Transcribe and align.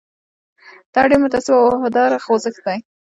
دا 0.93 1.01
ډېر 1.09 1.19
متعصب 1.23 1.55
او 1.59 1.65
وفادار 1.75 2.09
خوځښت 2.25 2.59
دی. 2.65 2.77